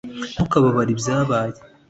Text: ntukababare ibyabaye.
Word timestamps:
ntukababare 0.33 0.89
ibyabaye. 0.95 1.57